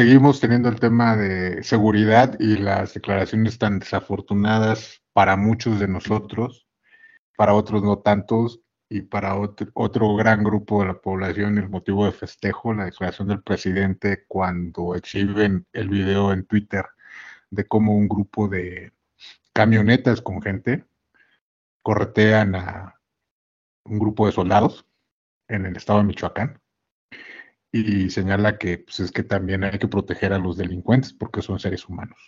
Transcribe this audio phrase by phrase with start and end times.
[0.00, 6.66] seguimos teniendo el tema de seguridad y las declaraciones tan desafortunadas para muchos de nosotros,
[7.36, 12.06] para otros no tantos, y para otro, otro gran grupo de la población el motivo
[12.06, 16.86] de festejo, la declaración del presidente cuando exhiben el video en Twitter
[17.50, 18.94] de cómo un grupo de
[19.52, 20.86] camionetas con gente
[21.82, 22.98] corretean a
[23.84, 24.86] un grupo de soldados
[25.46, 26.59] en el estado de Michoacán
[27.72, 31.58] y señala que pues, es que también hay que proteger a los delincuentes porque son
[31.60, 32.18] seres humanos.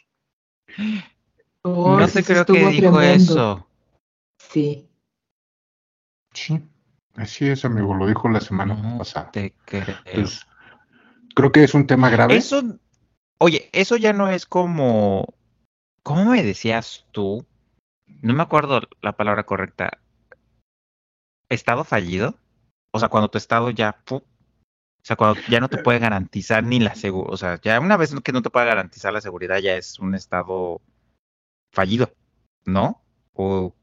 [1.63, 3.67] Oh, no te creo que dijo eso.
[4.39, 4.89] Sí.
[6.33, 6.63] Sí,
[7.15, 9.31] así es, amigo, lo dijo la semana pasada.
[9.33, 9.97] Te creo.
[10.15, 10.47] Pues,
[11.35, 12.37] creo que es un tema grave.
[12.37, 12.63] Eso,
[13.39, 15.35] oye, eso ya no es como,
[16.03, 17.45] ¿cómo me decías tú?
[18.23, 19.99] No me acuerdo la palabra correcta.
[21.49, 22.37] ¿Estado fallido?
[22.93, 24.03] O sea, cuando tu estado ya,
[25.03, 27.97] o sea, cuando ya no te puede garantizar ni la seguridad, o sea, ya una
[27.97, 30.81] vez que no te puede garantizar la seguridad ya es un estado
[31.73, 32.13] fallido,
[32.65, 33.03] ¿no?
[33.33, 33.75] O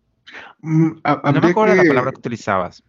[0.62, 2.84] mm, no me acuerdo la palabra que utilizabas.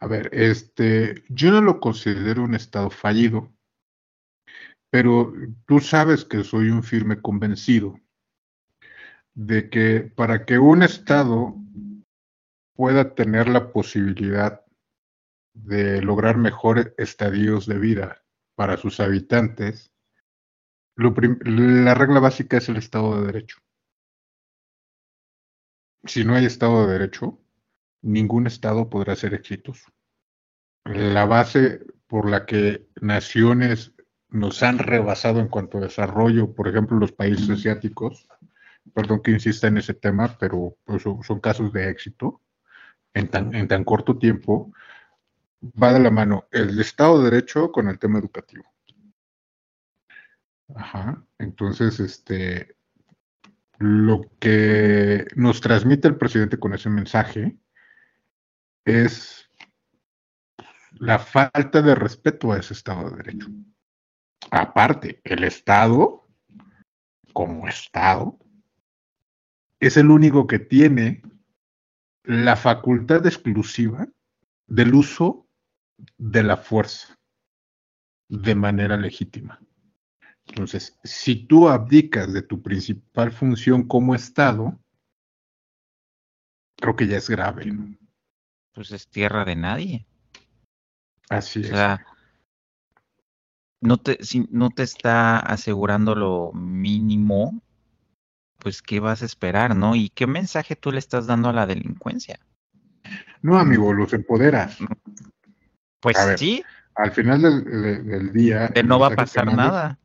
[0.00, 3.52] A ver, este, yo no lo considero un estado fallido,
[4.88, 5.34] pero
[5.66, 8.00] tú sabes que soy un firme convencido
[9.34, 11.54] de que para que un estado
[12.74, 14.65] pueda tener la posibilidad
[15.64, 18.22] de lograr mejores estadios de vida
[18.54, 19.92] para sus habitantes,
[20.96, 23.58] la regla básica es el Estado de Derecho.
[26.04, 27.38] Si no hay Estado de Derecho,
[28.02, 29.90] ningún Estado podrá ser exitoso.
[30.84, 33.92] La base por la que naciones
[34.28, 38.28] nos han rebasado en cuanto a desarrollo, por ejemplo, los países asiáticos,
[38.94, 42.40] perdón que insista en ese tema, pero pues, son casos de éxito,
[43.14, 44.72] en tan, corto tiempo,
[45.62, 48.64] va de la mano el Estado de Derecho con el tema educativo.
[50.74, 51.24] Ajá.
[51.38, 52.76] Entonces, este,
[53.78, 57.56] lo que nos transmite el presidente con ese mensaje
[58.84, 59.50] es
[60.92, 63.48] la falta de respeto a ese Estado de Derecho.
[64.50, 66.26] Aparte, el Estado,
[67.32, 68.38] como Estado,
[69.80, 71.22] es el único que tiene
[72.22, 74.08] la facultad exclusiva
[74.66, 75.45] del uso
[76.18, 77.18] de la fuerza
[78.28, 79.60] de manera legítima.
[80.46, 84.78] Entonces, si tú abdicas de tu principal función como Estado,
[86.76, 87.66] creo que ya es grave.
[87.66, 87.96] ¿no?
[88.72, 90.06] Pues es tierra de nadie.
[91.28, 91.72] Así es.
[91.72, 92.06] O sea,
[93.80, 97.62] no te, si no te está asegurando lo mínimo
[98.66, 99.94] pues ¿qué vas a esperar, no?
[99.94, 102.40] ¿Y qué mensaje tú le estás dando a la delincuencia?
[103.40, 104.78] No, amigo, los empoderas.
[106.12, 106.62] Pues sí.
[106.94, 108.68] Al final del, día...
[108.68, 109.98] De no va a pasar nada.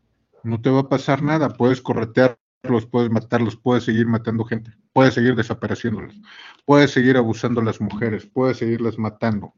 [0.43, 5.13] No te va a pasar nada, puedes corretearlos, puedes matarlos, puedes seguir matando gente, puedes
[5.13, 6.15] seguir desapareciéndolos,
[6.65, 9.53] puedes seguir abusando a las mujeres, puedes seguirlas matando.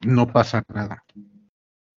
[0.00, 1.04] No pasa nada.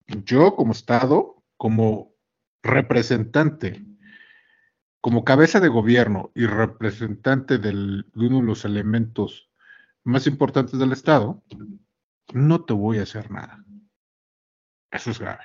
[0.08, 2.14] Yo como Estado, como
[2.62, 3.84] representante
[5.04, 7.72] como cabeza de gobierno y representante de
[8.16, 9.50] uno de los elementos
[10.06, 11.44] más importantes del Estado,
[12.34, 13.64] no te voy a hacer nada.
[14.92, 15.44] Eso es grave.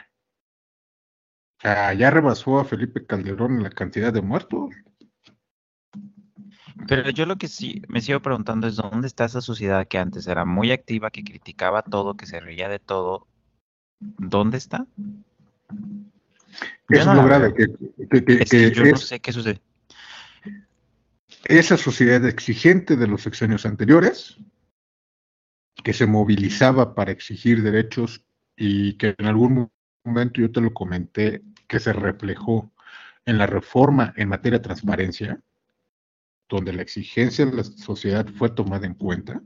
[1.58, 4.75] O sea, ya rebasó a Felipe Calderón en la cantidad de muertos.
[6.86, 10.26] Pero yo lo que sí me sigo preguntando es dónde está esa sociedad que antes
[10.28, 13.26] era muy activa, que criticaba todo, que se reía de todo.
[13.98, 14.86] ¿Dónde está?
[16.88, 17.52] es lo grave.
[17.54, 19.60] Que, yo no sé qué sucede.
[21.44, 24.38] Esa sociedad exigente de los sexenios anteriores,
[25.82, 28.25] que se movilizaba para exigir derechos
[28.56, 29.70] y que en algún
[30.04, 32.72] momento yo te lo comenté, que se reflejó
[33.25, 35.40] en la reforma en materia de transparencia,
[36.48, 39.42] donde la exigencia de la sociedad fue tomada en cuenta,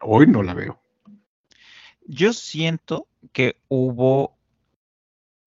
[0.00, 0.80] hoy no la veo.
[2.06, 4.36] Yo siento que hubo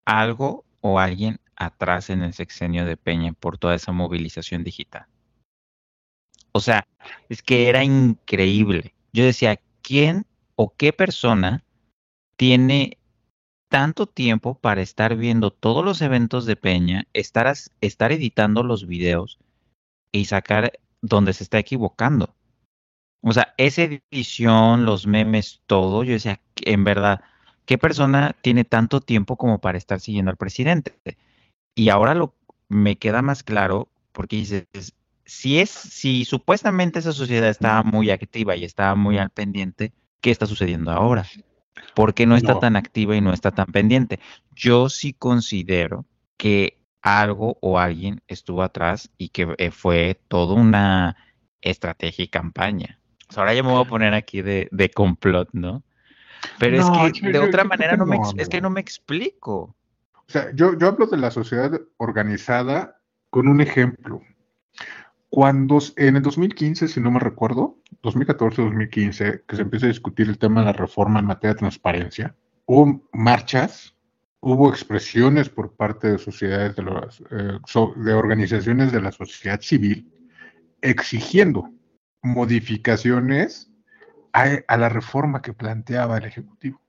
[0.06, 5.06] algo o alguien atrás en el sexenio de Peña por toda esa movilización digital.
[6.52, 6.88] O sea,
[7.30, 8.94] es que era increíble.
[9.14, 10.26] Yo decía, ¿quién
[10.56, 11.64] o qué persona
[12.36, 12.98] tiene
[13.70, 19.40] tanto tiempo para estar viendo todos los eventos de Peña, estar, estar editando los videos
[20.12, 22.36] y sacar donde se está equivocando?
[23.22, 27.22] O sea, esa edición, los memes, todo, yo decía, en verdad,
[27.66, 30.94] ¿qué persona tiene tanto tiempo como para estar siguiendo al presidente?
[31.76, 32.34] Y ahora lo
[32.70, 34.66] me queda más claro porque dices,
[35.28, 40.32] si es, si supuestamente esa sociedad estaba muy activa y estaba muy al pendiente, ¿qué
[40.32, 41.28] está sucediendo ahora?
[41.94, 44.20] porque no está tan activa y no está tan pendiente.
[44.54, 46.06] Yo sí considero
[46.38, 51.16] que algo o alguien estuvo atrás y que eh, fue toda una
[51.62, 53.00] estrategia y campaña.
[53.36, 55.84] ahora ya me voy a poner aquí de, complot, ¿no?
[56.60, 59.76] Pero es que de otra manera no, me, es que no me explico.
[60.14, 64.22] O sea, yo, yo hablo de la sociedad organizada con un ejemplo.
[65.30, 70.38] Cuando en el 2015, si no me recuerdo, 2014-2015, que se empieza a discutir el
[70.38, 72.36] tema de la reforma en materia de transparencia,
[72.66, 73.94] hubo marchas,
[74.40, 76.84] hubo expresiones por parte de sociedades, de,
[77.32, 77.60] eh,
[77.98, 80.10] de organizaciones de la sociedad civil,
[80.82, 81.72] exigiendo
[82.22, 83.70] modificaciones
[84.32, 86.80] a la reforma que planteaba el Ejecutivo.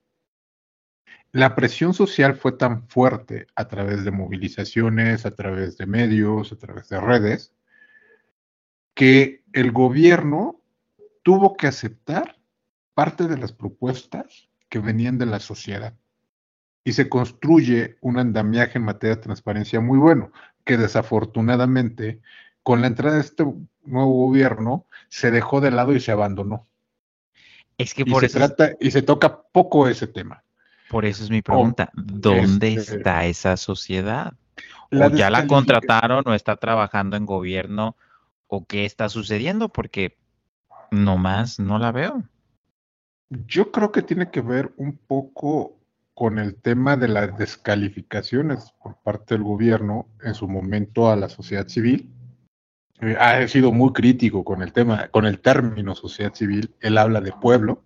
[1.31, 6.57] La presión social fue tan fuerte a través de movilizaciones, a través de medios, a
[6.57, 7.53] través de redes,
[8.99, 10.59] que el gobierno
[11.23, 12.35] tuvo que aceptar
[12.93, 15.93] parte de las propuestas que venían de la sociedad.
[16.83, 20.33] Y se construye un andamiaje en materia de transparencia muy bueno,
[20.65, 22.19] que desafortunadamente
[22.61, 23.45] con la entrada de este
[23.85, 26.67] nuevo gobierno se dejó de lado y se abandonó.
[27.77, 30.43] Es que por y se trata y se toca poco ese tema.
[30.89, 34.33] Por eso es mi pregunta, ¿dónde este, está esa sociedad?
[34.91, 37.95] ¿O ya la contrataron o está trabajando en gobierno
[38.49, 40.17] o qué está sucediendo, porque
[40.91, 42.23] nomás no la veo.
[43.29, 45.77] Yo creo que tiene que ver un poco
[46.15, 51.29] con el tema de las descalificaciones por parte del gobierno en su momento a la
[51.29, 52.09] sociedad civil.
[53.01, 56.75] Eh, ha sido muy crítico con el tema, con el término sociedad civil.
[56.81, 57.83] Él habla de pueblo,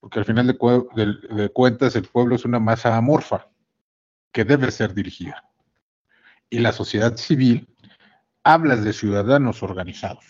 [0.00, 3.48] porque al final de cuentas el pueblo es una masa amorfa
[4.32, 5.44] que debe ser dirigida.
[6.48, 7.68] Y la sociedad civil
[8.46, 10.24] hablas de ciudadanos organizados,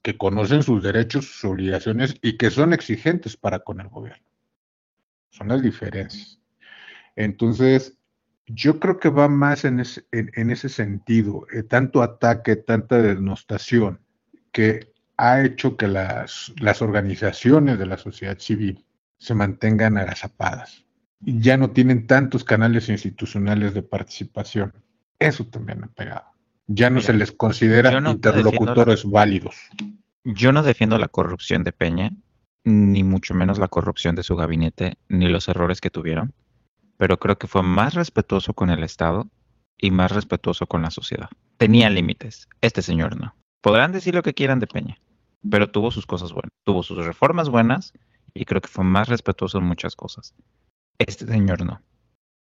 [0.00, 4.24] que conocen sus derechos, sus obligaciones y que son exigentes para con el gobierno.
[5.30, 6.38] Son las diferencias.
[7.16, 7.98] Entonces,
[8.46, 13.98] yo creo que va más en ese, sentido, eh, tanto ataque, tanta denostación,
[14.52, 18.86] que ha hecho que las, las organizaciones de la sociedad civil
[19.18, 20.84] se mantengan agazapadas.
[21.18, 24.72] Ya no tienen tantos canales institucionales de participación.
[25.18, 26.35] Eso también ha pegado
[26.66, 29.56] ya no se les considera interlocutores válidos.
[30.24, 32.12] Yo no defiendo la corrupción de Peña,
[32.64, 36.34] ni mucho menos la corrupción de su gabinete, ni los errores que tuvieron,
[36.96, 39.28] pero creo que fue más respetuoso con el Estado
[39.78, 41.28] y más respetuoso con la sociedad.
[41.58, 43.34] Tenía límites, este señor no.
[43.60, 44.98] Podrán decir lo que quieran de Peña,
[45.48, 47.92] pero tuvo sus cosas buenas, tuvo sus reformas buenas
[48.34, 50.34] y creo que fue más respetuoso en muchas cosas.
[50.98, 51.80] Este señor no.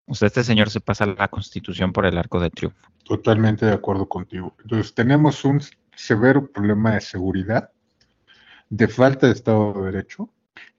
[0.10, 2.90] O sea, este señor se pasa la constitución por el arco de triunfo.
[3.04, 4.56] Totalmente de acuerdo contigo.
[4.64, 5.62] Entonces, tenemos un
[5.96, 7.70] severo problema de seguridad,
[8.70, 10.30] de falta de Estado de Derecho,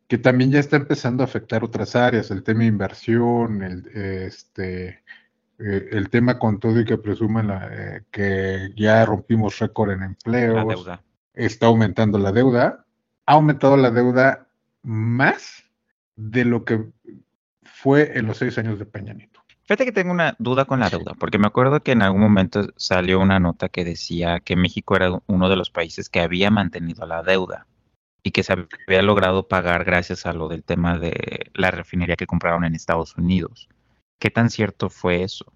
[0.09, 5.05] que también ya está empezando a afectar otras áreas, el tema de inversión, el, este,
[5.61, 10.57] eh, el tema con todo y que presumen eh, que ya rompimos récord en empleos.
[10.57, 11.03] La deuda.
[11.35, 12.85] Está aumentando la deuda.
[13.27, 14.49] Ha aumentado la deuda
[14.83, 15.63] más
[16.17, 16.85] de lo que
[17.83, 19.41] fue en los seis años de Peña Nieto.
[19.65, 22.67] Fíjate que tengo una duda con la deuda, porque me acuerdo que en algún momento
[22.77, 27.07] salió una nota que decía que México era uno de los países que había mantenido
[27.07, 27.67] la deuda
[28.23, 32.27] y que se había logrado pagar gracias a lo del tema de la refinería que
[32.27, 33.69] compraron en Estados Unidos.
[34.19, 35.47] ¿Qué tan cierto fue eso?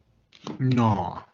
[0.58, 1.26] No,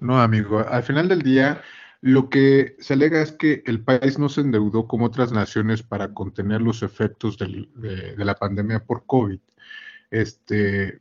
[0.00, 0.60] no, amigo.
[0.68, 1.62] Al final del día,
[2.02, 6.12] lo que se alega es que el país no se endeudó como otras naciones para
[6.12, 7.66] contener los efectos de,
[8.14, 9.40] de la pandemia por COVID
[10.10, 11.00] este,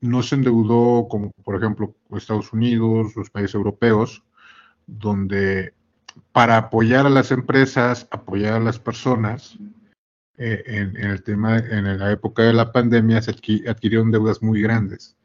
[0.00, 4.22] no se endeudó como por ejemplo Estados Unidos, los países europeos,
[4.86, 5.74] donde
[6.32, 9.58] para apoyar a las empresas, apoyar a las personas,
[10.40, 15.16] eh, en, el tema, en la época de la pandemia se adquirieron deudas muy grandes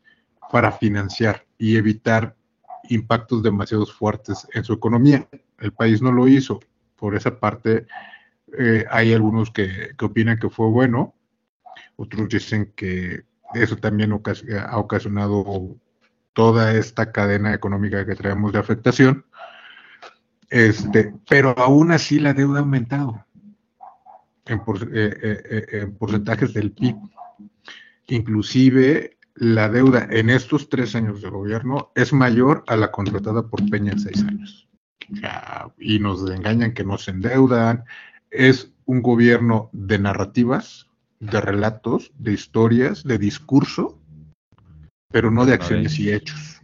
[0.51, 2.35] para financiar y evitar
[2.89, 5.27] impactos demasiado fuertes en su economía.
[5.59, 6.59] El país no lo hizo.
[6.95, 7.85] Por esa parte,
[8.57, 11.13] eh, hay algunos que, que opinan que fue bueno,
[11.95, 13.23] otros dicen que
[13.53, 15.77] eso también ha ocasionado
[16.33, 19.25] toda esta cadena económica que traemos de afectación.
[20.49, 23.25] Este, pero aún así la deuda ha aumentado
[24.45, 26.95] en, eh, eh, eh, porcentajes del PIB.
[28.07, 33.67] Inclusive la deuda en estos tres años de gobierno es mayor a la contratada por
[33.69, 34.67] Peña en seis años.
[35.77, 37.83] y nos engañan que no se endeudan.
[38.31, 40.87] Es un gobierno de narrativas,
[41.31, 43.99] de relatos, de historias, de discurso,
[45.09, 46.61] pero no de acciones y hechos.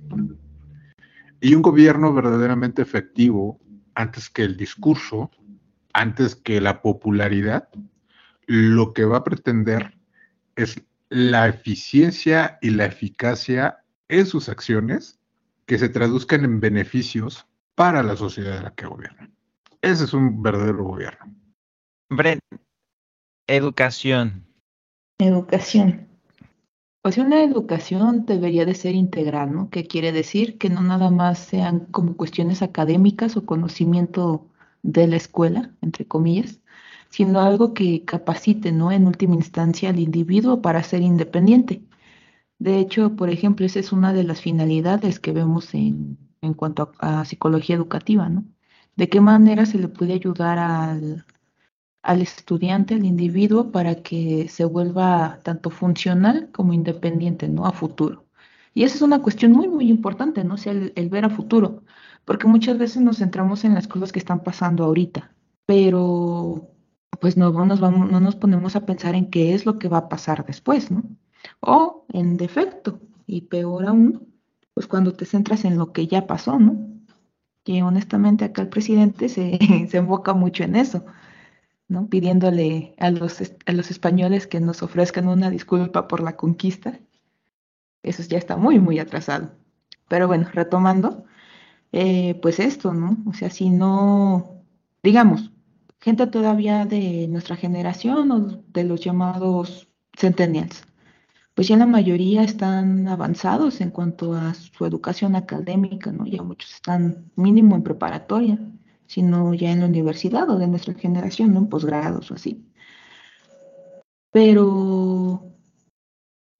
[1.40, 3.60] Y un gobierno verdaderamente efectivo,
[3.96, 5.32] antes que el discurso,
[5.94, 7.70] antes que la popularidad,
[8.46, 9.98] lo que va a pretender
[10.56, 15.20] es la eficiencia y la eficacia en sus acciones
[15.66, 19.34] que se traduzcan en beneficios para la sociedad de la que gobiernan.
[19.82, 21.34] Ese es un verdadero gobierno.
[22.10, 22.42] Brent,
[23.48, 24.49] educación.
[25.20, 26.08] Educación.
[27.02, 29.70] Pues una educación debería de ser integral, ¿no?
[29.70, 30.58] ¿Qué quiere decir?
[30.58, 34.48] Que no nada más sean como cuestiones académicas o conocimiento
[34.82, 36.62] de la escuela, entre comillas,
[37.10, 38.94] sino algo que capacite, ¿no?
[38.94, 41.84] En última instancia al individuo para ser independiente.
[42.60, 46.94] De hecho, por ejemplo, esa es una de las finalidades que vemos en, en cuanto
[47.00, 48.46] a, a psicología educativa, ¿no?
[48.96, 51.26] De qué manera se le puede ayudar al,
[52.02, 57.66] al estudiante, al individuo, para que se vuelva tanto funcional como independiente, ¿no?
[57.66, 58.26] A futuro.
[58.74, 60.56] Y esa es una cuestión muy, muy importante, ¿no?
[60.56, 61.84] O sea, el, ver a futuro,
[62.26, 65.34] porque muchas veces nos centramos en las cosas que están pasando ahorita,
[65.66, 66.70] pero
[67.20, 69.98] pues no nos, vamos, no nos ponemos a pensar en qué es lo que va
[70.00, 71.04] a pasar después, ¿no?
[71.60, 74.34] O en defecto, y peor aún,
[74.74, 76.78] pues cuando te centras en lo que ya pasó, ¿no?
[77.64, 81.06] Que honestamente acá el presidente se, se enfoca mucho en eso
[81.90, 82.08] ¿no?
[82.08, 87.00] pidiéndole a los, a los españoles que nos ofrezcan una disculpa por la conquista.
[88.04, 89.52] Eso ya está muy, muy atrasado.
[90.08, 91.26] Pero bueno, retomando,
[91.92, 93.18] eh, pues esto, ¿no?
[93.28, 94.64] O sea, si no,
[95.04, 95.52] digamos,
[96.00, 100.84] gente todavía de nuestra generación o de los llamados centennials,
[101.56, 106.26] pues ya la mayoría están avanzados en cuanto a su educación académica, ¿no?
[106.26, 108.60] Ya muchos están mínimo en preparatoria
[109.10, 111.60] sino ya en la universidad o de nuestra generación, ¿no?
[111.62, 112.64] En posgrados o así.
[114.32, 114.68] Pero,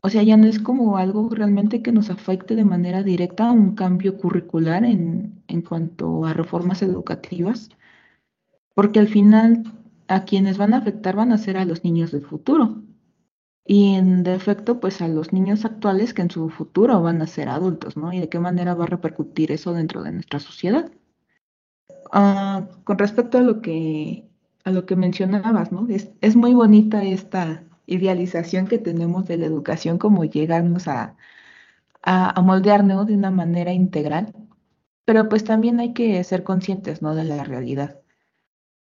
[0.02, 3.52] o sea, ya no es como algo realmente que nos afecte de manera directa a
[3.52, 7.70] un cambio curricular en, en cuanto a reformas educativas,
[8.74, 9.64] porque al final
[10.08, 12.82] a quienes van a afectar van a ser a los niños del futuro.
[13.64, 17.50] Y en defecto, pues a los niños actuales que en su futuro van a ser
[17.50, 18.12] adultos, ¿no?
[18.12, 20.92] Y de qué manera va a repercutir eso dentro de nuestra sociedad.
[22.12, 24.30] Ah, con respecto a lo que
[24.66, 25.88] a lo que mencionabas, ¿no?
[25.90, 31.16] Es, muy bonita esta idealización que tenemos de la educación, como llegarnos a,
[32.04, 34.34] a, moldearnos de una manera integral,
[35.06, 37.16] pero pues también hay que ser conscientes, ¿no?
[37.16, 38.00] De la realidad,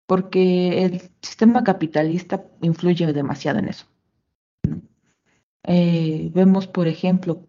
[0.07, 3.87] porque el sistema capitalista influye demasiado en eso.
[5.63, 7.47] Eh, vemos, por ejemplo,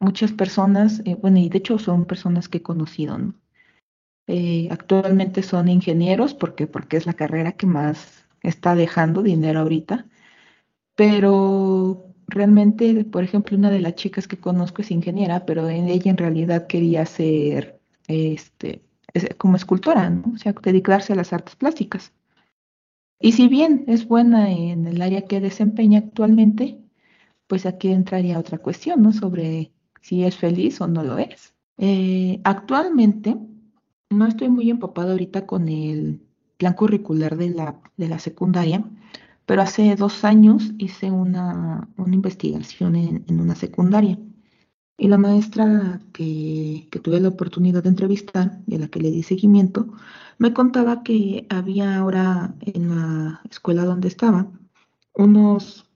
[0.00, 3.34] muchas personas, eh, bueno, y de hecho son personas que he conocido, ¿no?
[4.26, 10.06] Eh, actualmente son ingenieros porque, porque es la carrera que más está dejando dinero ahorita.
[10.96, 16.16] Pero realmente, por ejemplo, una de las chicas que conozco es ingeniera, pero ella en
[16.16, 18.82] realidad quería ser este,
[19.38, 20.32] como escultora, ¿no?
[20.34, 22.12] O sea, dedicarse a las artes plásticas.
[23.20, 26.78] Y si bien es buena en el área que desempeña actualmente,
[27.46, 29.12] pues aquí entraría otra cuestión, ¿no?
[29.12, 31.54] Sobre si es feliz o no lo es.
[31.78, 33.36] Eh, actualmente,
[34.10, 36.20] no estoy muy empapada ahorita con el
[36.56, 38.84] plan curricular de la, de la secundaria,
[39.46, 44.18] pero hace dos años hice una, una investigación en, en, una secundaria.
[44.98, 49.10] Y la maestra que, que, tuve la oportunidad de entrevistar y a la que le
[49.10, 49.88] di seguimiento,
[50.38, 54.50] me contaba que había ahora en la escuela donde estaba
[55.14, 55.90] unos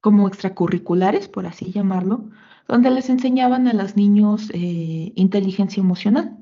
[0.00, 2.30] como extracurriculares, por así llamarlo,
[2.66, 6.41] donde les enseñaban a los niños eh, inteligencia emocional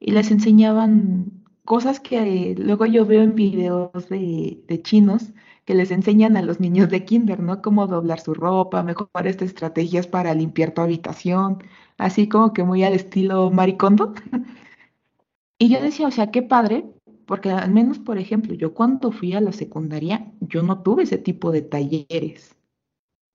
[0.00, 5.32] y les enseñaban cosas que luego yo veo en videos de, chinos
[5.66, 7.62] que les enseñan a los niños de kinder, ¿no?
[7.62, 11.62] Cómo doblar su ropa, mejores estrategias para limpiar tu habitación,
[11.98, 14.14] así como que muy al estilo maricondo.
[15.58, 16.86] y yo decía, o sea, qué padre,
[17.26, 21.18] porque al menos, por ejemplo, yo cuando fui a la secundaria, yo no tuve ese
[21.18, 22.56] tipo de talleres,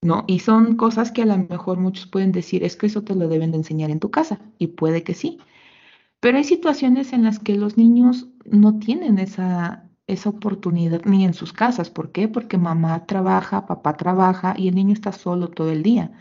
[0.02, 0.26] ¿no?
[0.28, 3.30] Y son cosas que a lo mejor muchos pueden decir, es que eso te lo
[3.30, 5.40] deben de enseñar en tu casa, y puede que sí,
[6.25, 11.36] pero hay situaciones en las que los niños no tienen esa, esa oportunidad ni en
[11.36, 11.91] sus casas.
[11.91, 12.27] ¿Por qué?
[12.27, 16.13] Porque mamá trabaja, papá trabaja y el niño está solo todo el día.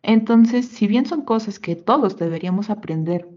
[0.00, 3.28] Entonces, si bien son cosas que todos deberíamos aprender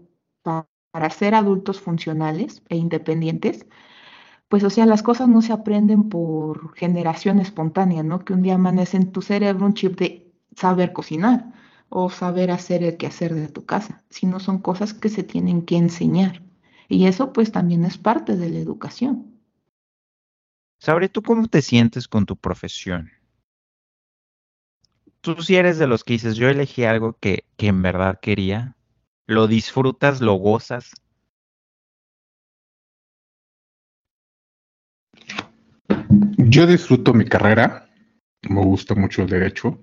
[0.42, 3.66] para, para ser adultos funcionales e independientes,
[4.48, 8.24] pues o sea, las cosas no se aprenden por generación espontánea, ¿no?
[8.24, 11.52] Que un día amanece en tu cerebro un chip de saber cocinar
[11.96, 15.76] o saber hacer el quehacer de tu casa, sino son cosas que se tienen que
[15.76, 16.42] enseñar.
[16.88, 19.38] Y eso pues también es parte de la educación.
[20.80, 23.12] Sabre, ¿tú cómo te sientes con tu profesión?
[25.20, 28.76] Tú si eres de los que dices, yo elegí algo que, que en verdad quería,
[29.28, 30.94] lo disfrutas, lo gozas.
[36.38, 37.88] Yo disfruto mi carrera,
[38.42, 39.78] Me gusta mucho el derecho.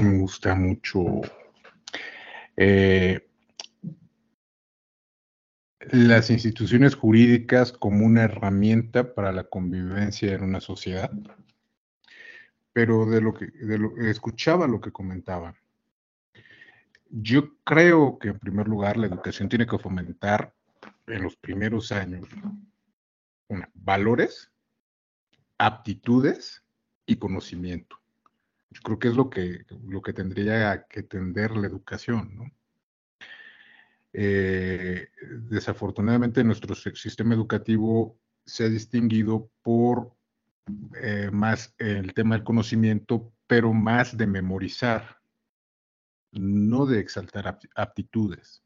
[0.00, 1.20] Me gusta mucho
[2.56, 3.28] eh,
[5.90, 11.10] las instituciones jurídicas como una herramienta para la convivencia en una sociedad.
[12.72, 15.54] Pero de lo que de lo, escuchaba lo que comentaba.
[17.08, 20.52] Yo creo que en primer lugar la educación tiene que fomentar
[21.06, 22.28] en los primeros años
[23.74, 24.50] valores,
[25.58, 26.64] aptitudes
[27.06, 28.03] y conocimiento.
[28.74, 32.50] Yo creo que es lo que, lo que tendría que tender la educación, ¿no?
[34.16, 35.08] Eh,
[35.48, 40.12] desafortunadamente nuestro sistema educativo se ha distinguido por
[41.00, 45.18] eh, más el tema del conocimiento, pero más de memorizar,
[46.32, 48.62] no de exaltar aptitudes,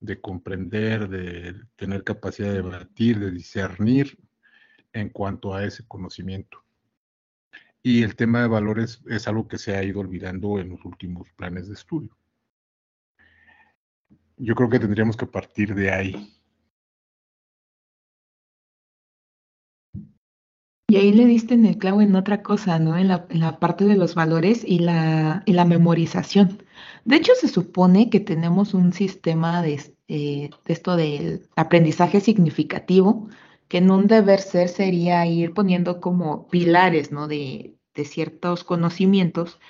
[0.00, 4.18] de comprender, de tener capacidad de debatir, de discernir
[4.92, 6.62] en cuanto a ese conocimiento.
[7.82, 11.28] Y el tema de valores es algo que se ha ido olvidando en los últimos
[11.36, 12.16] planes de estudio.
[14.36, 16.32] Yo creo que tendríamos que partir de ahí.
[20.88, 22.98] Y ahí le diste en el clavo en otra cosa, ¿no?
[22.98, 26.62] En la, parte de los valores y la, y la, memorización.
[27.04, 33.28] De hecho, se supone que tenemos un sistema de, eh, de esto del aprendizaje significativo,
[33.72, 37.26] que en un deber ser sería ir poniendo como pilares, ¿no?
[37.26, 39.60] De, ciertos conocimientos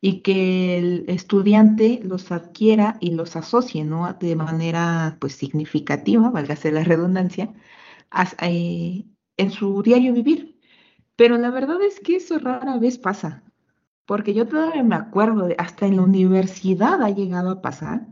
[0.00, 4.12] y que el estudiante los adquiera y los asocie, ¿no?
[4.14, 7.54] De manera, pues, significativa, válgase la redundancia,
[8.42, 9.04] eh,
[9.36, 10.60] en su diario vivir.
[11.16, 13.44] Pero la verdad es que eso rara vez pasa,
[14.06, 18.08] porque yo todavía me acuerdo, de, hasta en la universidad ha llegado a pasar,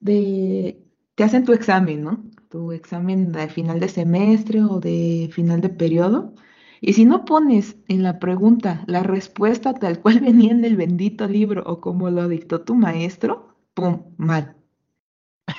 [0.00, 2.30] de, te hacen tu examen, ¿no?
[2.50, 6.34] Tu examen de final de semestre o de final de periodo,
[6.80, 11.28] y si no pones en la pregunta la respuesta tal cual venía en el bendito
[11.28, 14.02] libro o como lo dictó tu maestro, ¡pum!
[14.16, 14.56] Mal.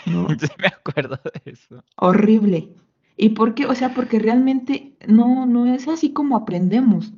[0.05, 0.27] ¿no?
[0.59, 1.83] me acuerdo de eso.
[1.95, 2.75] Horrible.
[3.17, 3.67] ¿Y por qué?
[3.67, 7.13] O sea, porque realmente no, no es así como aprendemos.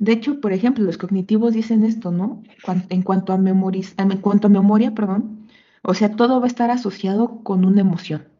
[0.00, 2.42] De hecho, por ejemplo, los cognitivos dicen esto, ¿no?
[2.88, 5.46] En cuanto a, memoriz en cuanto a memoria, perdón,
[5.82, 8.33] o sea, todo va a estar asociado con una emoción.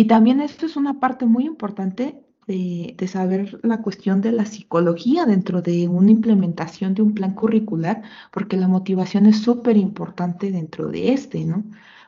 [0.00, 5.26] Y también esto es una parte muy importante de, saber la cuestión de la psicología
[5.26, 8.00] dentro de una implementación de un plan curricular,
[8.32, 11.64] porque la motivación es súper importante dentro de este, ¿no?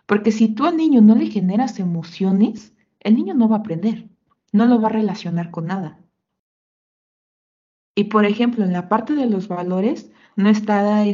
[0.06, 4.08] Porque si tú al niño no le generas emociones, el niño no va a aprender,
[4.52, 5.98] no lo va a relacionar con nada.
[7.94, 11.04] Y por ejemplo, en la parte de los valores, no está,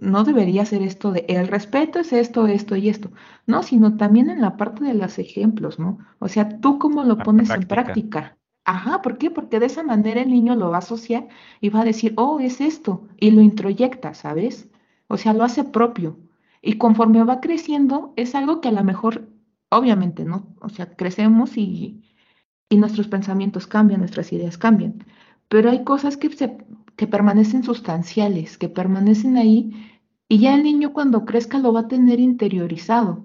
[0.00, 3.10] no debería ser esto de el respeto es esto, esto y esto,
[3.46, 5.98] no, sino también en la parte de los ejemplos, ¿no?
[6.18, 8.36] O sea, tú cómo lo pones en práctica.
[8.64, 9.30] Ajá, ¿por qué?
[9.30, 11.28] Porque de esa manera el niño lo va a asociar
[11.60, 14.68] y va a decir, oh, es esto, y lo introyecta, ¿sabes?
[15.08, 16.18] O sea, lo hace propio.
[16.62, 19.28] Y conforme va creciendo, es algo que a lo mejor,
[19.68, 20.54] obviamente, ¿no?
[20.60, 22.02] O sea, crecemos y,
[22.68, 25.04] y nuestros pensamientos cambian, nuestras ideas cambian.
[25.48, 26.58] Pero hay cosas que, se,
[26.96, 29.72] que permanecen sustanciales, que permanecen ahí,
[30.28, 33.22] y ya el niño cuando crezca lo va a tener interiorizado.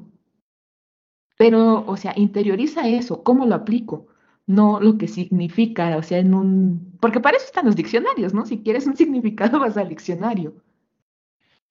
[1.37, 4.07] Pero, o sea, interioriza eso, ¿cómo lo aplico?
[4.51, 6.97] no lo que significa, o sea, en un...
[6.99, 8.45] Porque para eso están los diccionarios, ¿no?
[8.45, 10.55] Si quieres un significado vas al diccionario.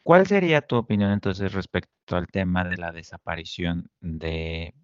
[0.03, 4.75] ¿Cuál sería tu opinión entonces respecto al tema de la desaparición de,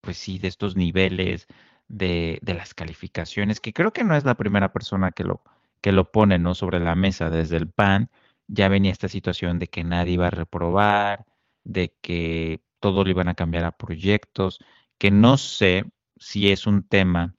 [0.00, 1.46] pues sí, de estos niveles
[1.88, 3.60] de, las calificaciones?
[3.60, 5.42] Que creo que no es la primera persona que lo,
[5.80, 6.54] que lo pone, ¿no?
[6.54, 8.10] Sobre la mesa desde el PAN.
[8.48, 11.26] Ya venía esta situación de que nadie iba a reprobar,
[11.64, 14.60] de que todo lo iban a cambiar a proyectos,
[14.98, 15.84] que no sé
[16.16, 17.34] si es un tema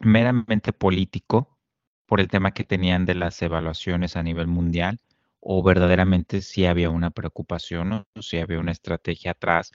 [0.00, 1.58] meramente político
[2.06, 5.00] por el tema que tenían de las evaluaciones a nivel mundial
[5.40, 9.72] o verdaderamente si había una preocupación o si había una estrategia atrás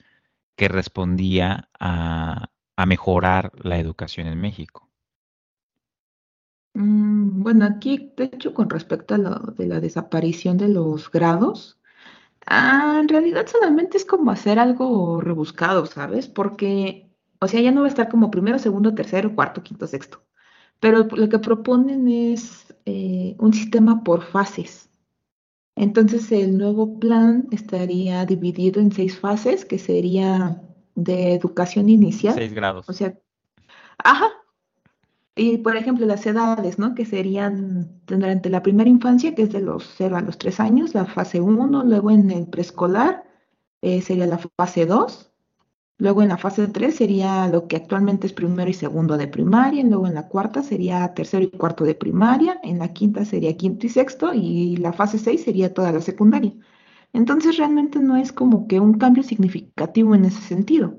[0.56, 2.48] que respondía a,
[2.86, 4.90] mejorar la educación en México.
[6.74, 11.80] Mm, bueno, aquí, de hecho, con respecto a lo de la desaparición de los grados,
[12.46, 16.28] ah, en realidad solamente es como hacer algo rebuscado, ¿sabes?
[16.28, 20.22] Porque o sea, ya no va a estar como primero, segundo, tercero, cuarto, quinto, sexto.
[20.78, 24.88] Pero lo que proponen es eh, un sistema por fases.
[25.74, 30.62] Entonces el nuevo plan estaría dividido en seis fases, que sería
[30.94, 32.34] de educación inicial.
[32.34, 32.88] Seis grados.
[32.88, 33.18] O sea,
[33.98, 34.26] ajá.
[35.34, 36.94] Y por ejemplo, las edades, ¿no?
[36.94, 40.94] Que serían durante la primera infancia, que es de los 0 a los 3 años,
[40.94, 43.24] la fase 1, luego en el preescolar
[43.82, 45.32] eh, sería la fase 2,
[46.02, 49.84] Luego en la fase 3 sería lo que actualmente es primero y segundo de primaria,
[49.84, 53.86] luego en la cuarta sería tercero y cuarto de primaria, en la quinta sería quinto
[53.86, 56.54] y sexto y la fase 6 sería toda la secundaria.
[57.12, 60.98] Entonces realmente no es como que un cambio significativo en ese sentido.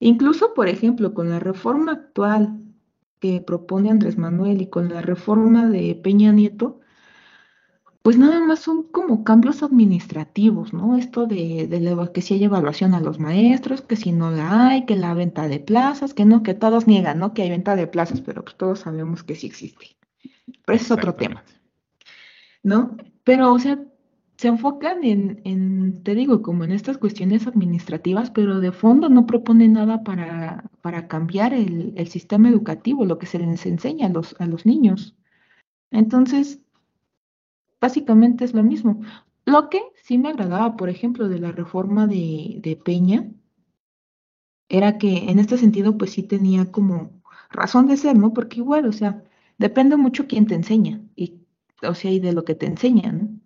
[0.00, 2.58] Incluso, por ejemplo, con la reforma actual
[3.22, 6.80] que propone Andrés Manuel y con la reforma de Peña Nieto,
[8.02, 10.96] pues nada más son como cambios administrativos, ¿no?
[10.96, 11.68] Esto de,
[12.12, 15.46] que si hay evaluación a los maestros, que si no la hay, que la venta
[15.46, 17.32] de plazas, que no, que todos niegan, ¿no?
[17.32, 19.96] Que hay venta de plazas, pero pues todos sabemos que sí existe.
[20.64, 21.44] Pero ese es otro tema,
[22.64, 22.96] ¿no?
[23.22, 23.78] Pero, o sea,
[24.42, 29.24] se enfocan en, en, te digo, como en estas cuestiones administrativas, pero de fondo no
[29.24, 34.10] proponen nada para, para cambiar el, el sistema educativo, lo que se les enseña a
[34.10, 35.14] los, a los niños.
[35.92, 36.60] Entonces,
[37.80, 39.00] básicamente es lo mismo.
[39.46, 43.30] Lo que sí me agradaba, por ejemplo, de la reforma de, de Peña,
[44.68, 48.32] era que en este sentido, pues sí tenía como razón de ser, ¿no?
[48.32, 49.22] Porque igual, o sea,
[49.58, 51.42] depende mucho quién te enseña, y,
[51.82, 53.41] o sea, y de lo que te enseñan, ¿no?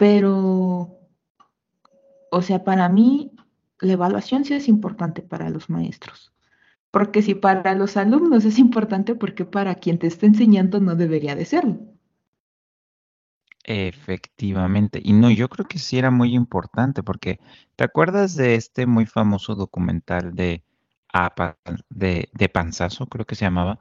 [0.00, 0.98] Pero,
[2.30, 3.32] o sea, para mí,
[3.80, 6.32] la evaluación sí es importante para los maestros.
[6.90, 11.36] Porque si para los alumnos es importante, porque para quien te está enseñando no debería
[11.36, 11.80] de serlo.
[13.62, 15.02] Efectivamente.
[15.04, 17.38] Y no, yo creo que sí era muy importante porque
[17.76, 20.64] ¿te acuerdas de este muy famoso documental de,
[21.90, 23.78] de, de Panzazo, creo que se llamaba?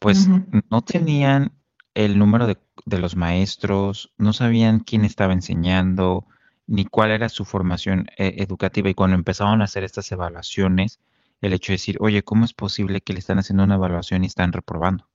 [0.00, 0.28] Pues
[0.70, 1.52] no tenían
[1.94, 6.26] el número de, de los maestros, no sabían quién estaba enseñando,
[6.66, 8.88] ni cuál era su formación eh, educativa.
[8.90, 11.00] Y cuando empezaban a hacer estas evaluaciones,
[11.40, 14.26] el hecho de decir, oye, ¿cómo es posible que le están haciendo una evaluación y
[14.26, 15.08] están reprobando?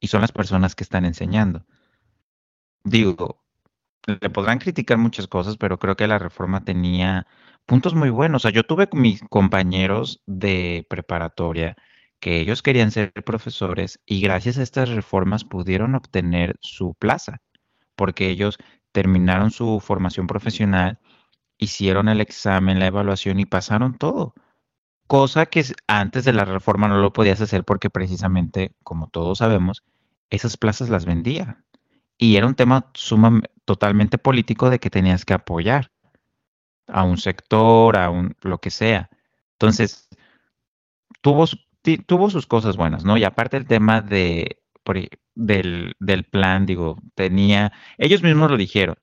[0.00, 1.64] Y son las personas que están enseñando
[2.86, 3.42] digo,
[4.06, 7.26] le podrán criticar muchas cosas, pero creo que la reforma tenía
[7.66, 8.42] puntos muy buenos.
[8.42, 11.76] O sea, yo tuve mis compañeros de preparatoria
[12.20, 17.40] que ellos querían ser profesores y gracias a estas reformas pudieron obtener su plaza,
[17.94, 18.58] porque ellos
[18.92, 20.98] terminaron su formación profesional,
[21.58, 24.34] hicieron el examen, la evaluación y pasaron todo.
[25.06, 29.84] Cosa que antes de la reforma no lo podías hacer porque precisamente, como todos sabemos,
[30.30, 31.64] esas plazas las vendían
[32.18, 35.92] y era un tema sumamente, totalmente político de que tenías que apoyar
[36.88, 39.10] a un sector, a un lo que sea.
[39.52, 40.08] Entonces,
[41.20, 41.46] tuvo,
[42.06, 43.16] tuvo sus cosas buenas, ¿no?
[43.16, 44.62] Y aparte el tema de,
[45.34, 48.96] del, del plan, digo, tenía, ellos mismos lo dijeron,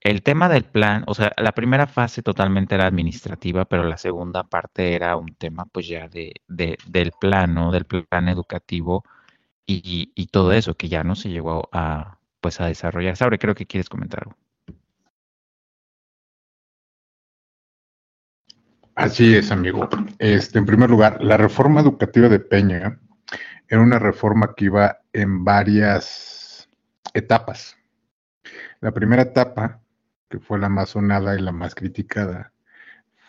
[0.00, 4.44] el tema del plan, o sea, la primera fase totalmente era administrativa, pero la segunda
[4.44, 7.54] parte era un tema pues ya de, de del plan.
[7.72, 9.04] Del plan educativo
[9.66, 13.16] y, y, todo eso, que ya no se llegó a, pues a desarrollar.
[13.16, 14.36] Sabre, creo que quieres comentar algo.
[18.98, 19.88] Así es, amigo.
[20.18, 23.00] Este, en primer lugar, la reforma educativa de Peña
[23.68, 26.68] era una reforma que iba en varias
[27.14, 27.76] etapas.
[28.80, 29.80] La primera etapa,
[30.28, 32.52] que fue la más sonada y la más criticada,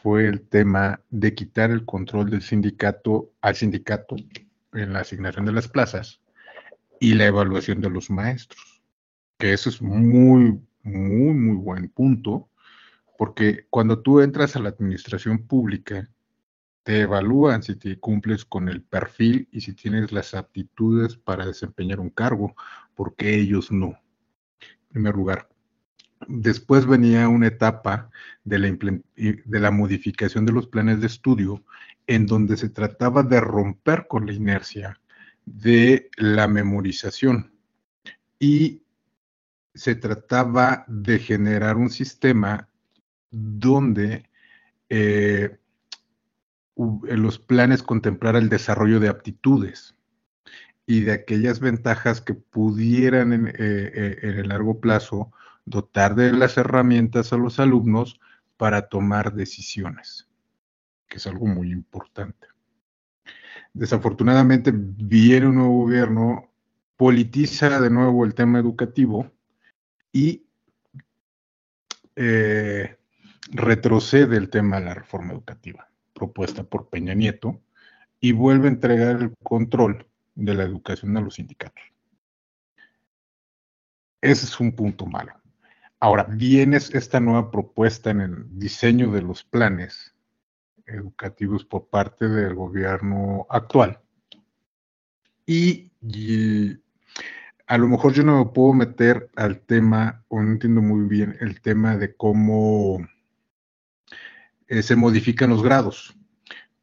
[0.01, 4.15] fue el tema de quitar el control del sindicato al sindicato
[4.73, 6.19] en la asignación de las plazas
[6.99, 8.79] y la evaluación de los maestros
[9.39, 12.48] que eso es muy, muy, muy buen punto,
[13.19, 16.09] porque cuando tú entras a la administración pública,
[16.83, 21.99] te evalúan si te cumples con el perfil y si tienes las aptitudes para desempeñar
[21.99, 22.55] un cargo,
[22.95, 23.87] porque ellos no.
[24.61, 25.49] En primer lugar.
[26.29, 28.09] Después venía una etapa
[28.45, 28.77] de la,
[29.17, 31.61] de la modificación de los planes de estudio
[32.07, 34.97] en donde se trataba de romper con la inercia
[35.43, 37.51] de la memorización
[38.39, 38.81] y
[39.73, 42.68] se trataba de generar un sistema
[43.31, 44.29] donde
[44.89, 45.57] eh,
[46.75, 49.95] los planes contemplaran el desarrollo de aptitudes
[50.85, 55.31] y de aquellas ventajas que pudieran en, eh, eh, en, el largo plazo
[55.65, 58.19] dotar de las herramientas a los alumnos
[58.57, 60.27] para tomar decisiones,
[61.07, 62.47] que es algo muy importante.
[63.73, 66.51] Desafortunadamente viene un nuevo gobierno,
[66.97, 69.31] politiza de nuevo el tema educativo
[70.11, 70.43] y
[72.15, 72.98] eh,
[73.51, 77.61] retrocede el tema de la reforma educativa propuesta por Peña Nieto
[78.19, 81.83] y vuelve a entregar el control de la educación a los sindicatos.
[84.21, 85.33] Ese es un punto malo.
[86.01, 90.13] Ahora, viene esta nueva propuesta en el diseño de los planes
[90.85, 93.99] educativos por parte del gobierno actual.
[95.45, 95.89] y
[97.69, 101.37] a lo mejor yo no me puedo meter al tema, o no entiendo muy bien
[101.39, 102.97] el tema de cómo
[104.69, 106.15] eh, se modifican los grados.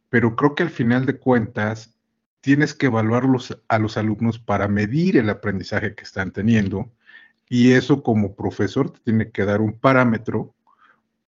[0.09, 1.97] pero creo que al final de cuentas
[2.41, 6.93] tienes que evaluarlos a los alumnos para medir el aprendizaje que están teniendo
[7.49, 10.55] y eso como profesor te tiene que dar un parámetro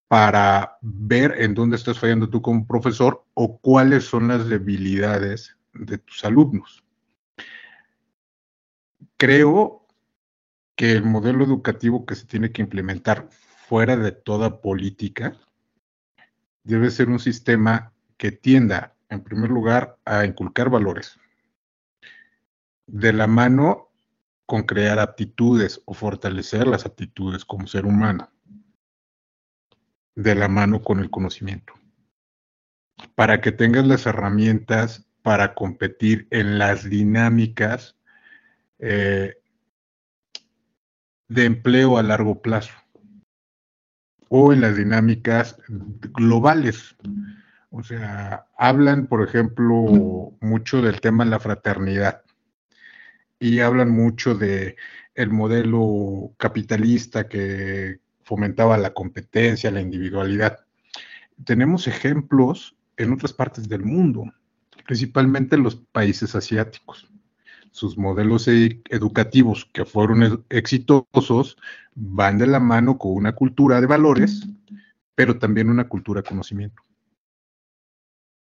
[0.08, 5.98] para ver en dónde estás fallando tú como profesor o cuáles son las debilidades de
[5.98, 6.84] tus alumnos.
[9.16, 9.86] Creo
[10.76, 15.36] que el modelo educativo que se tiene que implementar fuera de toda política
[16.68, 21.18] debe ser un sistema que tienda, en primer lugar, a inculcar valores,
[22.86, 23.88] de la mano
[24.44, 28.30] con crear aptitudes o fortalecer las aptitudes como ser humano,
[30.14, 31.72] de la mano con el conocimiento,
[33.14, 37.96] para que tengas las herramientas para competir en las dinámicas
[38.78, 39.40] eh,
[41.28, 42.72] de empleo a largo plazo
[44.28, 45.56] o en las dinámicas
[46.14, 46.96] globales.
[47.70, 52.22] O sea, hablan, por ejemplo, mucho del tema de la fraternidad
[53.38, 54.76] y hablan mucho de
[55.14, 60.60] el modelo capitalista que fomentaba la competencia, la individualidad.
[61.44, 64.24] Tenemos ejemplos en otras partes del mundo,
[64.86, 67.10] principalmente en los países asiáticos.
[67.78, 71.56] Sus modelos e-, educativos que fueron exitosos
[71.94, 74.48] van de la mano con una cultura de valores,
[75.14, 76.82] pero también una cultura de conocimiento.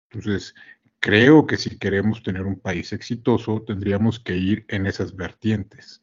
[0.10, 0.56] Entonces,
[1.00, 6.02] creo que si queremos tener un país exitoso, tendríamos que ir en esas vertientes,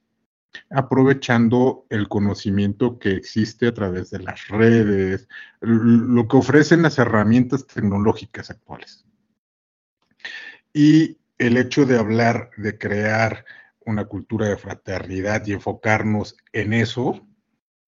[0.71, 5.29] aprovechando el conocimiento que existe a través de las redes,
[5.61, 9.05] lo que ofrecen las herramientas tecnológicas actuales.
[10.73, 13.45] Y el hecho de hablar, de crear
[13.81, 17.27] una cultura de fraternidad y enfocarnos en eso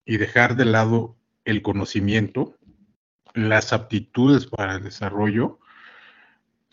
[0.05, 2.57] y dejar de lado el conocimiento,
[3.35, 5.59] las aptitudes para el desarrollo,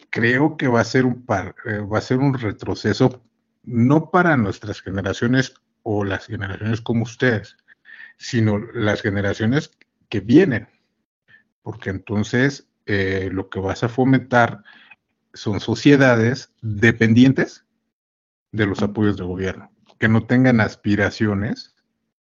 [0.10, 1.26] creo que va a ser un,
[1.66, 3.24] eh, va a ser un retroceso
[3.64, 7.58] no para nuestras generaciones o las generaciones como ustedes,
[8.18, 9.72] sino las generaciones
[10.10, 10.68] que vienen,
[11.62, 14.64] porque entonces eh, lo que vas a fomentar
[15.38, 17.66] son sociedades dependientes
[18.52, 21.76] de los apoyos del gobierno, que no tengan aspiraciones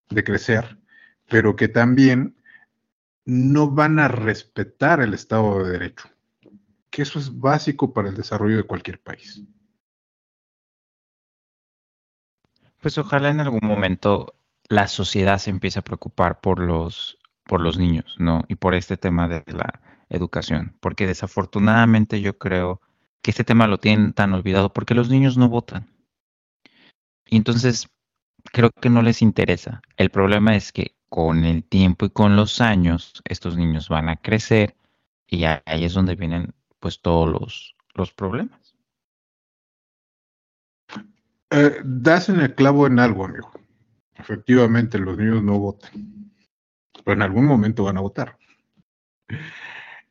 [0.10, 0.78] de crecer,
[1.28, 2.36] pero que también
[3.26, 6.14] no van a respetar el Estado de Derecho
[6.94, 9.44] que eso es básico para el desarrollo de cualquier país.
[12.80, 14.36] Pues ojalá en algún momento
[14.70, 18.44] la sociedad se empiece a preocupar por los, por los niños, ¿no?
[18.48, 22.80] Y por este tema de la educación, porque desafortunadamente yo creo
[23.24, 25.88] que este tema lo tienen tan olvidado porque los niños no votan.
[27.26, 27.88] Y entonces
[28.52, 29.82] creo que no les interesa.
[29.98, 34.18] El problema es que con el tiempo y con los años estos niños van a
[34.18, 34.76] crecer
[35.26, 38.76] y ahí es donde vienen pues todos los, los problemas.
[41.50, 43.52] Eh, das en el clavo en algo, amigo.
[44.16, 46.32] Efectivamente, los niños no votan,
[47.06, 48.38] pero en algún momento van a votar.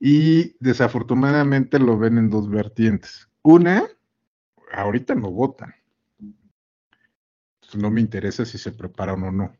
[0.04, 3.30] Y desafortunadamente lo ven en dos vertientes.
[3.42, 3.84] Una,
[4.72, 5.76] ahorita no votan.
[7.78, 9.56] no me interesa si se preparan o no.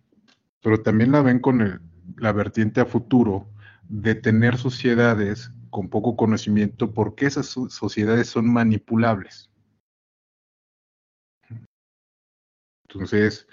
[0.61, 1.81] Pero también la ven con
[2.17, 3.49] la vertiente a futuro
[3.89, 9.49] de tener sociedades con poco conocimiento porque esas sociedades son manipulables.
[12.89, 13.47] Entonces,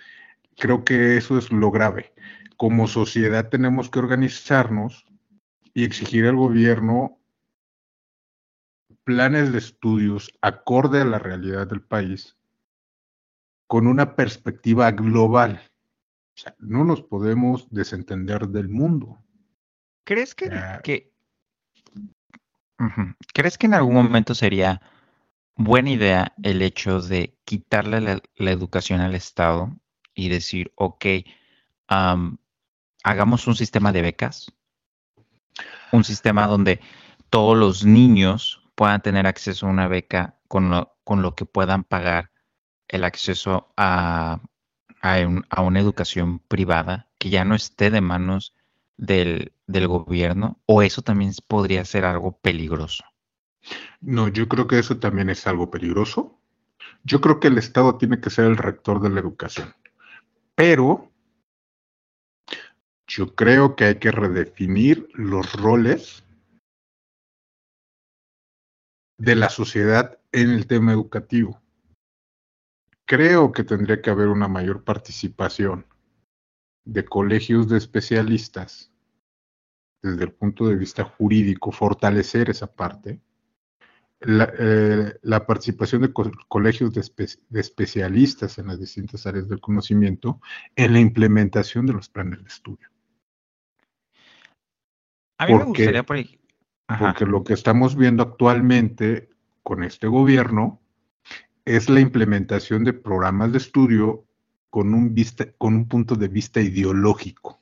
[0.58, 2.16] creo que eso es lo grave.
[2.58, 5.06] Como sociedad tenemos que organizarnos
[5.74, 7.20] y exigir al gobierno
[9.04, 12.38] planes de estudios acorde a la realidad del país
[13.68, 15.62] con una perspectiva global.
[16.36, 19.24] O sea, no nos podemos desentender del mundo.
[20.06, 20.50] ¿Crees que,
[20.84, 21.12] que
[23.34, 24.82] ¿Crees que en algún momento sería
[25.56, 29.76] buena idea el hecho de quitarle la, educación al Estado
[30.14, 31.06] y decir, ok,
[33.04, 34.52] hagamos un sistema de becas?
[35.92, 36.80] Un sistema donde
[37.30, 41.84] todos los niños puedan tener acceso a una beca con lo, con lo que puedan
[41.84, 42.32] pagar
[42.88, 44.40] el acceso a,
[45.02, 48.54] a una educación privada que ya no esté de manos
[48.98, 53.04] del, del gobierno o eso también podría ser algo peligroso?
[54.02, 56.40] No, yo creo que eso también es algo peligroso.
[57.04, 59.74] Yo creo que el Estado tiene que ser el rector de la educación,
[60.56, 61.09] pero
[63.10, 66.24] yo creo que hay que redefinir los roles
[69.18, 71.60] de la sociedad en el tema educativo.
[73.06, 75.88] Creo que tendría que haber una mayor participación
[76.86, 78.92] de colegios de especialistas
[80.04, 83.20] desde el punto de vista jurídico, fortalecer esa parte,
[84.20, 86.14] la, eh, participación de
[86.48, 90.40] colegios de, especialistas en las distintas áreas del conocimiento
[90.76, 92.90] en la implementación de los planes de estudio.
[95.40, 99.30] A mí me gustaría porque lo que estamos viendo actualmente
[99.64, 100.82] con este gobierno
[101.64, 104.26] es la implementación de programas de estudio
[104.70, 107.62] con un, vista, con un punto de vista ideológico.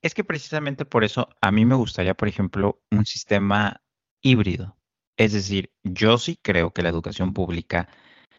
[0.00, 3.82] Es que precisamente por eso a mí me gustaría, por ejemplo, un sistema
[4.22, 4.76] híbrido.
[5.16, 7.88] Es decir, yo sí creo que la educación pública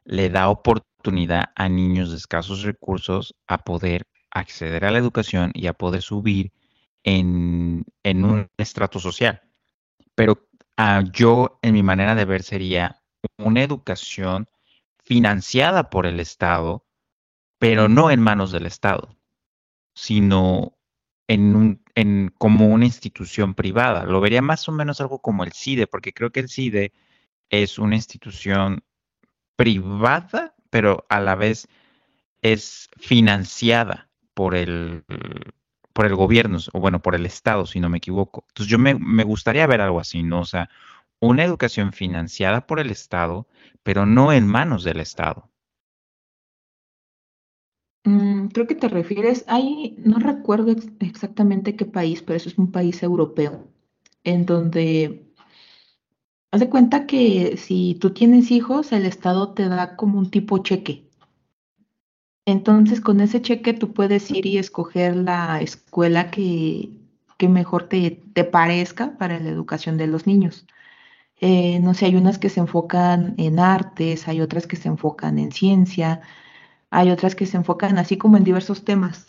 [0.06, 5.68] le da oportunidad a niños de escasos recursos a poder acceder a la educación y
[5.68, 6.52] a poder subir
[7.04, 9.42] en, un estrato social.
[10.16, 13.02] Pero ah, yo, en mi manera de ver, sería
[13.38, 14.48] una educación
[15.04, 16.86] financiada por el Estado,
[17.60, 19.18] pero no en manos del Estado,
[19.96, 20.78] sino
[21.28, 24.06] en un, en, como una institución privada.
[24.06, 26.94] Lo vería más o menos algo como el CIDE, porque creo que el CIDE
[27.50, 28.84] es una institución
[29.56, 31.68] privada, pero a la vez
[32.42, 35.04] es financiada por el,
[35.94, 38.46] por el gobierno, o bueno, por el Estado, si no me equivoco.
[38.50, 40.42] Entonces yo me, me gustaría ver algo así, ¿no?
[40.42, 40.70] O sea,
[41.20, 43.48] una educación financiada por el Estado,
[43.84, 45.50] pero no en manos del Estado.
[48.06, 52.72] Mm, creo que te refieres, ahí no recuerdo exactamente qué país, pero eso es un
[52.72, 53.68] país europeo,
[54.24, 55.32] en donde
[56.52, 60.58] haz de cuenta que si tú tienes hijos, el Estado te da como un tipo
[60.60, 61.10] cheque.
[62.46, 66.90] Entonces, con ese cheque tú puedes ir y escoger la escuela que,
[67.38, 70.66] que mejor te, te parezca para la educación de los niños.
[71.42, 75.40] Eh, no sé, hay unas que se enfocan en artes, hay otras que se enfocan
[75.40, 76.22] en ciencia,
[76.92, 79.28] hay otras que se enfocan así como en diversos temas.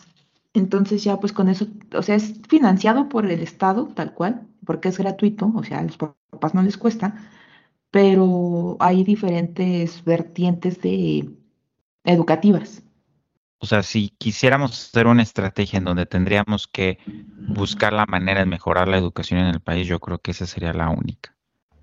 [0.55, 4.89] Entonces ya pues con eso, o sea, es financiado por el Estado tal cual, porque
[4.91, 7.17] es gratuito, o sea, a los papás no les cuesta,
[7.93, 11.31] pero hay diferentes vertientes de
[12.05, 12.84] educativas.
[13.65, 16.99] O sea, si quisiéramos hacer una estrategia en donde tendríamos que
[17.49, 20.73] buscar la manera de mejorar la educación en el país, yo creo que esa sería
[20.73, 21.35] la única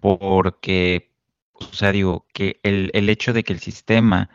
[0.02, 1.12] porque,
[1.54, 4.30] o sea, digo, que el, el hecho de que el sistema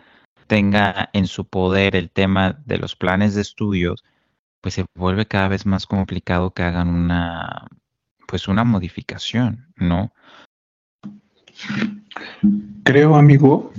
[0.47, 4.05] tenga en su poder el tema de los planes de estudios,
[4.61, 7.67] pues se vuelve cada vez más complicado que hagan una,
[8.29, 10.13] pues una modificación, ¿no?
[12.85, 13.73] Creo, amigo,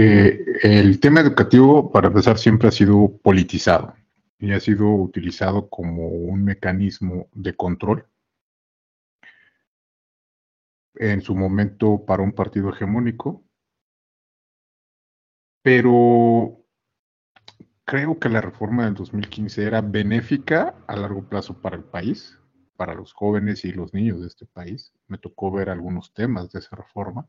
[0.00, 3.94] el tema educativo, para empezar, siempre ha sido politizado
[4.38, 8.06] y ha sido utilizado como un mecanismo de control
[10.94, 13.44] en su momento para un partido hegemónico,
[15.62, 16.64] pero
[17.84, 22.38] creo que la reforma del 2015 era benéfica a largo plazo para el país,
[22.76, 24.92] para los jóvenes y los niños de este país.
[25.06, 27.28] Me tocó ver algunos temas de esa reforma.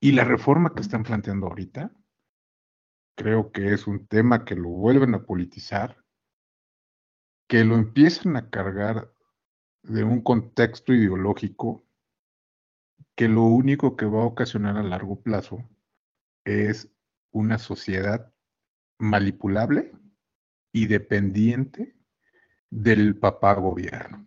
[0.00, 1.92] Y la reforma que están planteando ahorita,
[3.16, 6.04] creo que es un tema que lo vuelven a politizar,
[7.48, 9.12] que lo empiezan a cargar
[9.82, 11.84] de un contexto ideológico
[13.16, 15.68] que lo único que va a ocasionar a largo plazo
[16.44, 16.88] es
[17.32, 18.32] una sociedad
[18.98, 19.92] manipulable
[20.72, 21.96] y dependiente
[22.70, 24.24] del papá gobierno,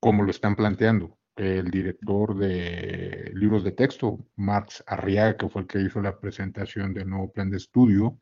[0.00, 1.19] como lo están planteando.
[1.40, 6.92] El director de libros de texto, Marx Arriaga, que fue el que hizo la presentación
[6.92, 8.18] del nuevo plan de estudio,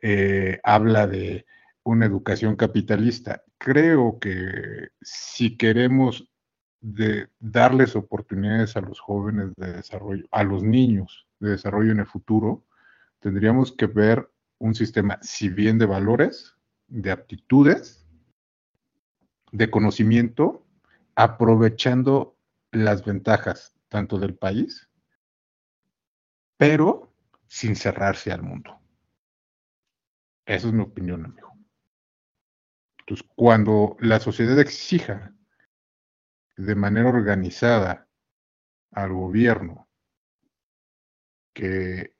[0.00, 1.44] eh, habla de
[1.82, 3.42] una educación capitalista.
[3.58, 6.32] Creo que si queremos
[6.80, 12.64] darles oportunidades a los jóvenes de desarrollo, a los niños de desarrollo en el futuro,
[13.18, 16.56] tendríamos que ver un sistema, si bien de valores,
[16.88, 18.06] de aptitudes,
[19.52, 20.64] de conocimiento,
[21.22, 22.38] aprovechando
[22.70, 24.88] las ventajas tanto del país,
[26.56, 27.12] pero
[27.46, 28.80] sin cerrarse al mundo.
[30.46, 31.52] Esa es mi opinión, amigo.
[33.00, 35.34] Entonces, cuando la sociedad exija
[36.56, 38.08] de manera organizada
[38.90, 39.90] al gobierno
[41.52, 42.14] que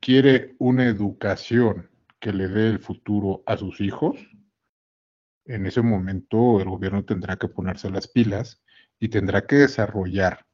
[0.00, 4.16] quiere una educación que le dé el futuro a sus hijos,
[5.44, 8.62] en ese momento el gobierno tendrá que ponerse las pilas
[8.98, 10.46] y tendrá que desarrollar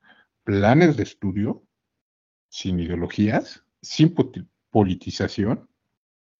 [0.44, 1.62] planes de estudio
[2.48, 4.14] sin ideologías, sin
[4.70, 5.68] politización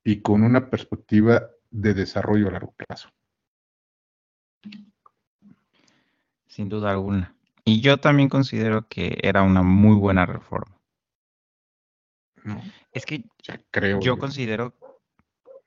[0.05, 3.11] y con una perspectiva de desarrollo a largo plazo
[6.61, 7.35] sin duda alguna.
[7.65, 10.77] Y yo también considero que era una muy buena reforma.
[12.93, 13.25] es que
[13.71, 14.75] creo yo considero,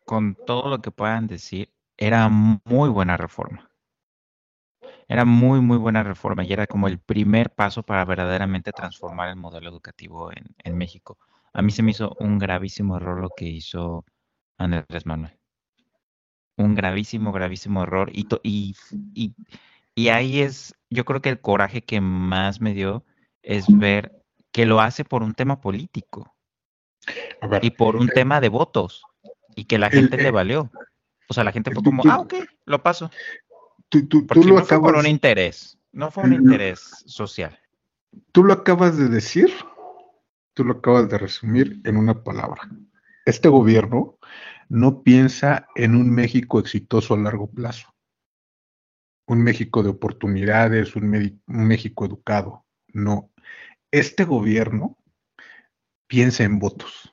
[0.06, 3.70] con todo lo que puedan decir, era muy buena reforma.
[5.08, 9.36] Era muy, muy buena reforma y era como el primer paso para verdaderamente transformar el
[9.36, 11.18] modelo educativo en, en México.
[11.54, 14.06] A mí se me hizo un gravísimo error lo que hizo
[14.58, 15.38] Andrés Manuel.
[16.58, 18.10] Un gravísimo, gravísimo error.
[18.14, 18.76] Y, y,
[19.14, 19.36] y,
[19.96, 23.04] y ahí es, yo creo que el coraje que más me dio
[23.42, 26.36] es ver que lo hace por un tema político
[27.62, 29.04] y por un tema de votos
[29.56, 30.72] y que la gente le eh, valió.
[31.30, 32.34] O sea, la gente fue como, ah, ok,
[32.66, 33.10] lo paso.
[33.90, 37.60] Tú, tú, tú lo no fue por un interés, no fue un interés social.
[38.32, 39.52] Tú lo acabas de decir,
[40.54, 42.70] tú lo acabas de resumir en una palabra.
[43.26, 44.18] Este gobierno
[44.70, 47.94] no piensa en un México exitoso a largo plazo,
[49.28, 51.14] un México de oportunidades, un,
[51.48, 52.66] un México educado.
[52.88, 53.32] No,
[53.92, 54.98] este gobierno
[56.08, 57.13] piensa en votos.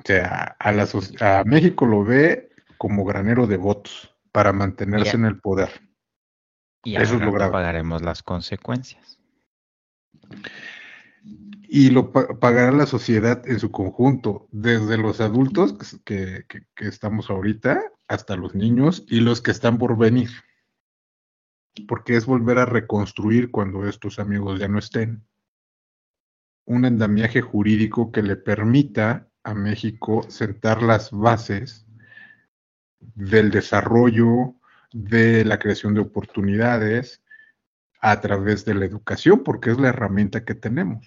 [0.00, 5.70] O sea, a, México lo ve como granero de votos para mantenerse en el poder.
[6.82, 9.18] Y Eso es lo pagaremos las consecuencias.
[11.68, 17.82] Y lo pagará la sociedad en su conjunto, desde los adultos que, que estamos ahorita
[18.08, 20.30] hasta los niños y los que están por venir.
[21.86, 25.24] Porque es volver a reconstruir cuando estos amigos ya no estén
[26.70, 31.86] un andamiaje jurídico que le permita a México sentar las bases
[33.00, 34.54] del desarrollo,
[34.92, 37.22] de la creación de oportunidades
[38.00, 41.06] a través de la educación, porque es la herramienta que tenemos.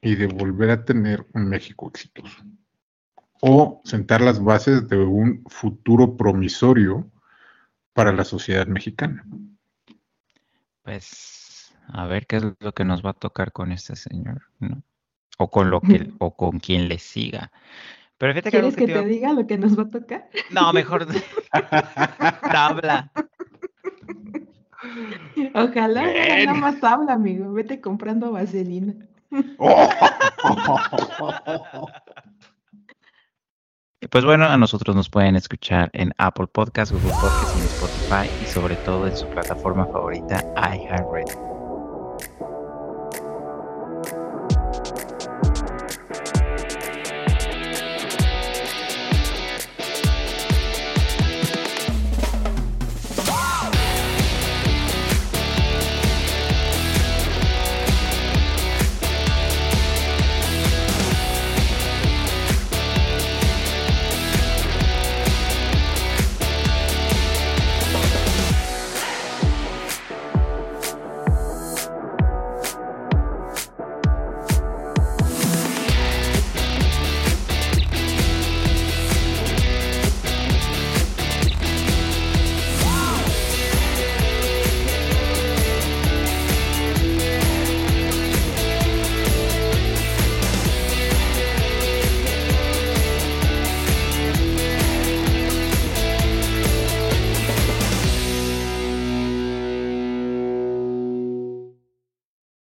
[0.00, 2.42] Y de volver a tener un México exitoso.
[3.40, 7.10] O sentar las bases de un futuro promisorio
[7.92, 9.24] para la sociedad mexicana.
[10.82, 14.82] Pues a ver qué es lo que nos va a tocar con este señor, ¿no?
[15.38, 17.50] O con lo que, o con quien le siga.
[18.18, 20.28] Pero fíjate ¿Quieres que, te, diga lo que nos va a tocar?
[20.50, 21.06] No, mejor
[22.52, 23.10] tabla.
[25.54, 26.02] Ojalá
[26.44, 27.52] nada más habla, amigo.
[27.52, 28.94] Vete comprando vaselina.
[34.10, 38.46] Pues bueno, a nosotros nos pueden escuchar en Apple Podcasts, Google Podcasts y Spotify y
[38.46, 41.47] sobre todo en su plataforma favorita iHeartRadio.